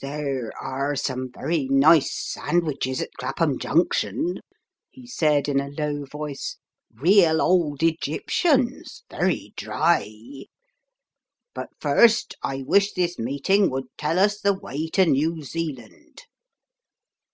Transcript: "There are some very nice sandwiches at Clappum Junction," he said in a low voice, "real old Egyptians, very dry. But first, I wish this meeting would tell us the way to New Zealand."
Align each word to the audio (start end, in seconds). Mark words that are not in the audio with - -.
"There 0.00 0.50
are 0.58 0.96
some 0.96 1.28
very 1.30 1.66
nice 1.68 2.10
sandwiches 2.10 3.02
at 3.02 3.10
Clappum 3.18 3.58
Junction," 3.58 4.38
he 4.90 5.06
said 5.06 5.46
in 5.46 5.60
a 5.60 5.68
low 5.68 6.06
voice, 6.06 6.56
"real 6.94 7.42
old 7.42 7.82
Egyptians, 7.82 9.02
very 9.10 9.52
dry. 9.58 10.44
But 11.54 11.68
first, 11.82 12.34
I 12.42 12.62
wish 12.62 12.94
this 12.94 13.18
meeting 13.18 13.68
would 13.68 13.88
tell 13.98 14.18
us 14.18 14.40
the 14.40 14.54
way 14.58 14.88
to 14.94 15.04
New 15.04 15.42
Zealand." 15.42 16.22